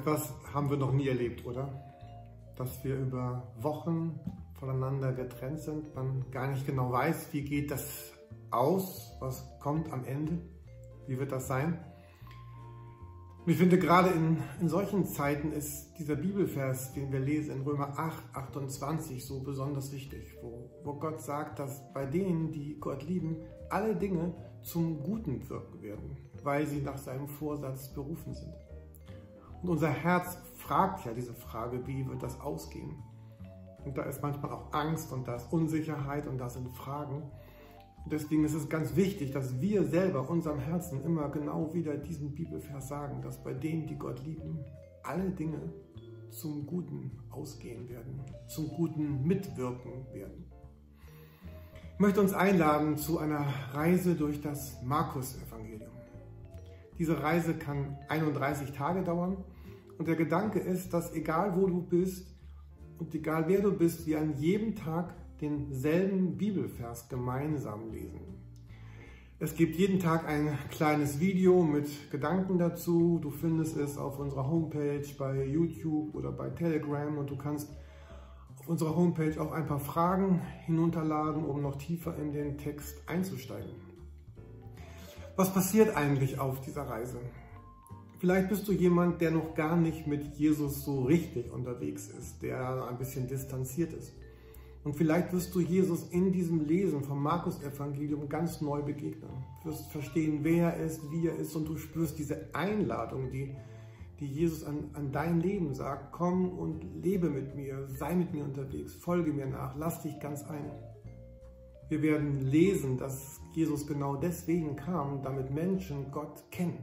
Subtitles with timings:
[0.00, 1.68] etwas haben wir noch nie erlebt, oder?
[2.56, 4.18] Dass wir über Wochen
[4.58, 8.12] voneinander getrennt sind, man gar nicht genau weiß, wie geht das
[8.50, 10.38] aus, was kommt am Ende,
[11.06, 11.78] wie wird das sein.
[13.44, 17.62] Und ich finde, gerade in, in solchen Zeiten ist dieser Bibelvers, den wir lesen in
[17.62, 23.02] Römer 8, 28, so besonders wichtig, wo, wo Gott sagt, dass bei denen, die Gott
[23.02, 23.36] lieben,
[23.68, 28.69] alle Dinge zum Guten wirken werden, weil sie nach seinem Vorsatz berufen sind.
[29.62, 33.02] Und unser Herz fragt ja diese Frage, wie wird das ausgehen?
[33.84, 37.22] Und da ist manchmal auch Angst und da ist Unsicherheit und da sind Fragen.
[38.06, 42.88] Deswegen ist es ganz wichtig, dass wir selber unserem Herzen immer genau wieder diesen Bibelvers
[42.88, 44.64] sagen, dass bei denen, die Gott lieben,
[45.02, 45.72] alle Dinge
[46.30, 50.50] zum Guten ausgehen werden, zum Guten mitwirken werden.
[51.94, 55.89] Ich möchte uns einladen zu einer Reise durch das Markus-Evangelium.
[57.00, 59.38] Diese Reise kann 31 Tage dauern
[59.96, 62.26] und der Gedanke ist, dass egal wo du bist
[62.98, 68.20] und egal wer du bist, wir an jedem Tag denselben Bibelvers gemeinsam lesen.
[69.38, 73.18] Es gibt jeden Tag ein kleines Video mit Gedanken dazu.
[73.22, 77.70] Du findest es auf unserer Homepage, bei YouTube oder bei Telegram und du kannst
[78.58, 83.89] auf unserer Homepage auch ein paar Fragen hinunterladen, um noch tiefer in den Text einzusteigen.
[85.40, 87.18] Was passiert eigentlich auf dieser Reise?
[88.18, 92.86] Vielleicht bist du jemand, der noch gar nicht mit Jesus so richtig unterwegs ist, der
[92.90, 94.12] ein bisschen distanziert ist.
[94.84, 99.30] Und vielleicht wirst du Jesus in diesem Lesen vom Markus-Evangelium ganz neu begegnen.
[99.62, 103.56] Du wirst verstehen, wer er ist, wie er ist und du spürst diese Einladung, die,
[104.20, 106.12] die Jesus an, an dein Leben sagt.
[106.12, 110.44] Komm und lebe mit mir, sei mit mir unterwegs, folge mir nach, lass dich ganz
[110.44, 110.70] ein.
[111.90, 116.78] Wir werden lesen, dass Jesus genau deswegen kam, damit Menschen Gott kennen.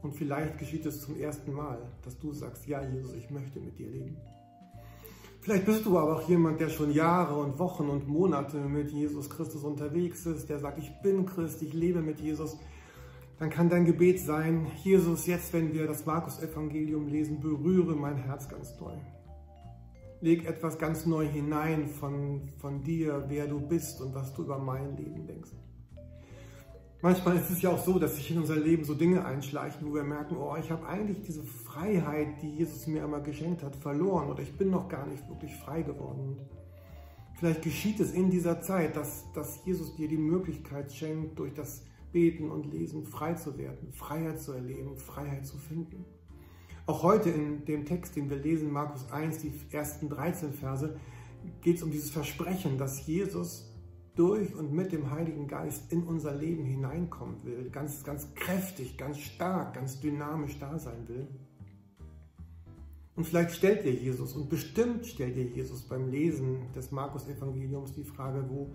[0.00, 3.76] Und vielleicht geschieht es zum ersten Mal, dass du sagst, ja Jesus, ich möchte mit
[3.78, 4.16] dir leben.
[5.40, 9.28] Vielleicht bist du aber auch jemand, der schon Jahre und Wochen und Monate mit Jesus
[9.28, 12.56] Christus unterwegs ist, der sagt, ich bin Christ, ich lebe mit Jesus.
[13.40, 18.48] Dann kann dein Gebet sein, Jesus, jetzt wenn wir das Markus-Evangelium lesen, berühre mein Herz
[18.48, 18.94] ganz neu.
[20.22, 24.56] Leg etwas ganz neu hinein von, von dir, wer du bist und was du über
[24.56, 25.50] mein Leben denkst.
[27.02, 29.94] Manchmal ist es ja auch so, dass sich in unser Leben so Dinge einschleichen, wo
[29.94, 34.30] wir merken, oh, ich habe eigentlich diese Freiheit, die Jesus mir einmal geschenkt hat, verloren
[34.30, 36.38] oder ich bin noch gar nicht wirklich frei geworden.
[37.34, 41.82] Vielleicht geschieht es in dieser Zeit, dass, dass Jesus dir die Möglichkeit schenkt, durch das
[42.12, 46.04] Beten und Lesen frei zu werden, Freiheit zu erleben, Freiheit zu finden.
[46.86, 50.96] Auch heute in dem Text, den wir lesen, Markus 1, die ersten 13 Verse,
[51.60, 53.72] geht es um dieses Versprechen, dass Jesus
[54.16, 59.18] durch und mit dem Heiligen Geist in unser Leben hineinkommen will, ganz, ganz kräftig, ganz
[59.18, 61.28] stark, ganz dynamisch da sein will.
[63.14, 68.04] Und vielleicht stellt dir Jesus, und bestimmt stellt dir Jesus beim Lesen des Markus-Evangeliums die
[68.04, 68.70] Frage, wo,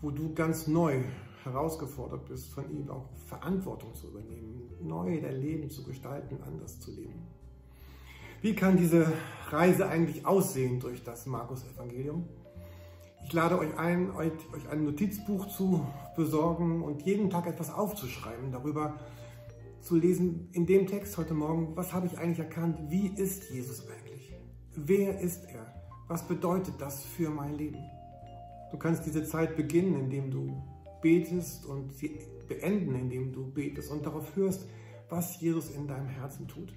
[0.00, 1.02] wo du ganz neu
[1.46, 6.90] herausgefordert bist, von ihm auch Verantwortung zu übernehmen, neu dein Leben zu gestalten, anders zu
[6.90, 7.26] leben.
[8.42, 9.12] Wie kann diese
[9.48, 12.28] Reise eigentlich aussehen durch das Markus-Evangelium?
[13.24, 14.32] Ich lade euch ein, euch
[14.70, 15.84] ein Notizbuch zu
[16.14, 19.00] besorgen und jeden Tag etwas aufzuschreiben, darüber
[19.80, 23.86] zu lesen in dem Text heute Morgen, was habe ich eigentlich erkannt, wie ist Jesus
[23.88, 24.34] eigentlich?
[24.74, 25.74] Wer ist er?
[26.08, 27.78] Was bedeutet das für mein Leben?
[28.70, 30.62] Du kannst diese Zeit beginnen, indem du
[31.06, 32.18] betest und sie
[32.48, 34.66] beenden, indem du betest und darauf hörst,
[35.08, 36.74] was Jesus in deinem Herzen tut.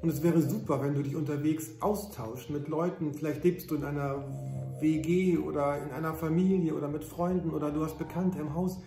[0.00, 3.12] Und es wäre super, wenn du dich unterwegs austauschst mit Leuten.
[3.12, 4.24] Vielleicht lebst du in einer
[4.80, 8.78] WG oder in einer Familie oder mit Freunden oder du hast Bekannte im Haus,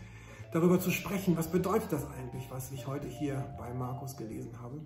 [0.51, 4.81] darüber zu sprechen, was bedeutet das eigentlich, was ich heute hier bei Markus gelesen habe.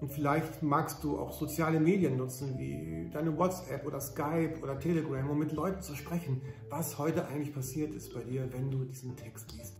[0.00, 5.30] Und vielleicht magst du auch soziale Medien nutzen, wie deine WhatsApp oder Skype oder Telegram,
[5.30, 9.16] um mit Leuten zu sprechen, was heute eigentlich passiert ist bei dir, wenn du diesen
[9.16, 9.76] Text liest.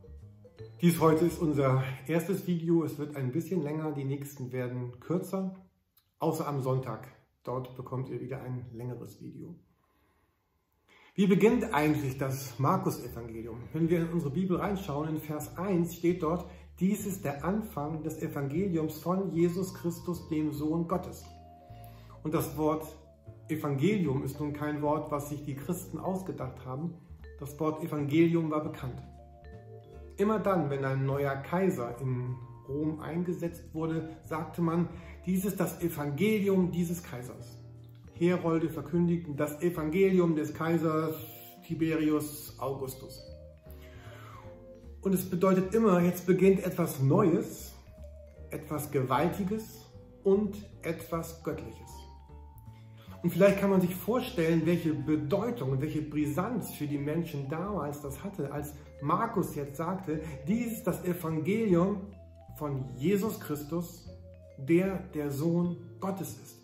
[0.81, 2.85] Dies heute ist unser erstes Video.
[2.85, 5.55] Es wird ein bisschen länger, die nächsten werden kürzer,
[6.19, 7.09] außer am Sonntag.
[7.43, 9.55] Dort bekommt ihr wieder ein längeres Video.
[11.17, 13.61] Wie beginnt eigentlich das Markus-Evangelium?
[13.73, 16.51] Wenn wir in unsere Bibel reinschauen, in Vers 1 steht dort,
[16.81, 21.25] dies ist der Anfang des Evangeliums von Jesus Christus, dem Sohn Gottes.
[22.25, 22.85] Und das Wort
[23.49, 26.95] Evangelium ist nun kein Wort, was sich die Christen ausgedacht haben.
[27.39, 29.01] Das Wort Evangelium war bekannt.
[30.17, 32.35] Immer dann, wenn ein neuer Kaiser in
[32.69, 34.89] Rom eingesetzt wurde, sagte man,
[35.27, 37.59] dies ist das Evangelium dieses Kaisers.
[38.15, 41.15] Herolde verkündigten das Evangelium des Kaisers
[41.67, 43.34] Tiberius Augustus.
[45.05, 47.75] Und es bedeutet immer, jetzt beginnt etwas Neues,
[48.51, 49.85] etwas Gewaltiges
[50.23, 51.91] und etwas Göttliches.
[53.23, 58.01] Und vielleicht kann man sich vorstellen, welche Bedeutung und welche Brisanz für die Menschen damals
[58.01, 58.73] das hatte, als
[59.03, 62.01] Markus jetzt sagte, dies ist das Evangelium
[62.57, 64.09] von Jesus Christus,
[64.57, 66.57] der der Sohn Gottes ist.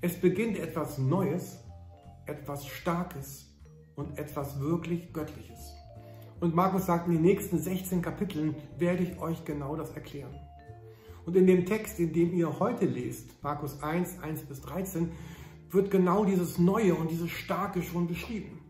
[0.00, 1.60] Es beginnt etwas Neues,
[2.26, 3.46] etwas Starkes
[3.94, 5.83] und etwas wirklich Göttliches.
[6.40, 10.34] Und Markus sagt, in den nächsten 16 Kapiteln werde ich euch genau das erklären.
[11.26, 15.10] Und in dem Text, in dem ihr heute lest, Markus 1, 1 bis 13,
[15.70, 18.60] wird genau dieses Neue und dieses Starke schon beschrieben.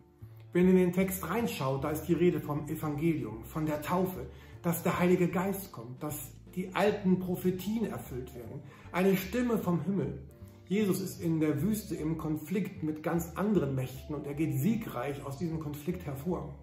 [0.53, 4.27] Wenn ihr in den Text reinschaut, da ist die Rede vom Evangelium, von der Taufe,
[4.63, 8.63] dass der Heilige Geist kommt, dass die alten Prophetien erfüllt werden.
[8.93, 10.23] Eine Stimme vom Himmel.
[10.67, 15.25] Jesus ist in der Wüste im Konflikt mit ganz anderen Mächten und er geht siegreich
[15.27, 16.55] aus diesem Konflikt hervor.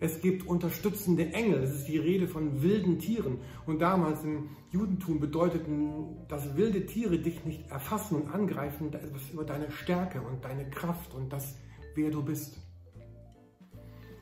[0.00, 3.38] Es gibt unterstützende Engel, es ist die Rede von wilden Tieren.
[3.66, 9.32] Und damals im Judentum bedeuteten, dass wilde Tiere dich nicht erfassen und angreifen, das ist
[9.32, 11.56] über deine Stärke und deine Kraft und das,
[11.96, 12.58] wer du bist.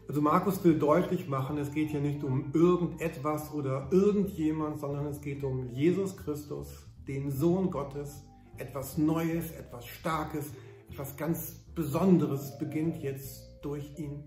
[0.08, 5.20] Also Markus will deutlich machen, es geht hier nicht um irgendetwas oder irgendjemand, sondern es
[5.20, 8.22] geht um Jesus Christus, den Sohn Gottes.
[8.56, 10.46] Etwas Neues, etwas Starkes,
[10.90, 14.24] etwas ganz Besonderes beginnt jetzt durch ihn.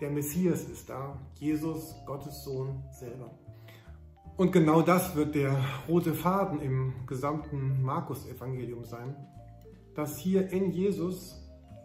[0.00, 3.30] Der Messias ist da, Jesus, Gottes Sohn selber.
[4.38, 5.54] Und genau das wird der
[5.86, 9.14] rote Faden im gesamten Markus-Evangelium sein,
[9.94, 11.36] dass hier in Jesus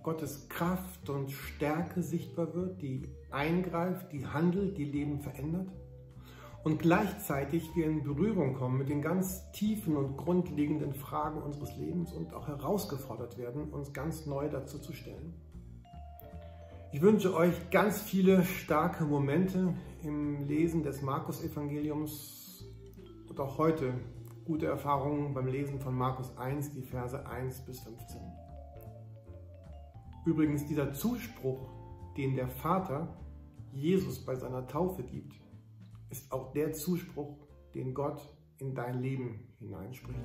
[0.02, 5.68] Gottes Kraft und Stärke sichtbar wird, die eingreift, die handelt, die Leben verändert.
[6.64, 12.14] Und gleichzeitig wir in Berührung kommen mit den ganz tiefen und grundlegenden Fragen unseres Lebens
[12.14, 15.34] und auch herausgefordert werden, uns ganz neu dazu zu stellen.
[16.96, 22.64] Ich wünsche euch ganz viele starke Momente im Lesen des Markus-Evangeliums
[23.28, 23.96] und auch heute
[24.46, 28.22] gute Erfahrungen beim Lesen von Markus 1, die Verse 1 bis 15.
[30.26, 31.68] Übrigens, dieser Zuspruch,
[32.16, 33.14] den der Vater
[33.74, 35.34] Jesus bei seiner Taufe gibt,
[36.10, 37.36] ist auch der Zuspruch,
[37.74, 38.22] den Gott
[38.58, 40.22] in dein Leben hineinspricht.